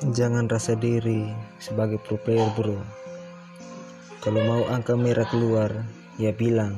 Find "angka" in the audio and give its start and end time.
4.72-4.96